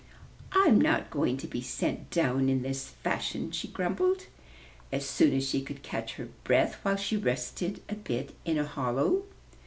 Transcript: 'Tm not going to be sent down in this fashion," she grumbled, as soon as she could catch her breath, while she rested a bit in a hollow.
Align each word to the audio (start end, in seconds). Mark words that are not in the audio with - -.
'Tm 0.53 0.81
not 0.81 1.11
going 1.11 1.37
to 1.37 1.45
be 1.45 1.61
sent 1.61 2.09
down 2.09 2.49
in 2.49 2.63
this 2.63 2.87
fashion," 2.89 3.51
she 3.51 3.67
grumbled, 3.67 4.25
as 4.91 5.05
soon 5.07 5.31
as 5.31 5.47
she 5.47 5.61
could 5.61 5.83
catch 5.83 6.15
her 6.15 6.29
breath, 6.43 6.79
while 6.81 6.95
she 6.97 7.15
rested 7.15 7.83
a 7.87 7.93
bit 7.93 8.33
in 8.43 8.57
a 8.57 8.65
hollow. 8.65 9.21